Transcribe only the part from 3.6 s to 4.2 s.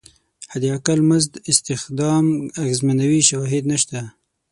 نشته.